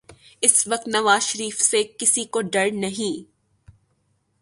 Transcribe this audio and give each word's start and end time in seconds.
اس 0.41 0.67
وقت 0.67 0.87
نواز 0.87 1.21
شریف 1.21 1.61
سے 1.61 1.83
کسی 1.99 2.23
کو 2.25 2.41
ڈر 2.41 2.67
نہیں۔ 2.73 3.15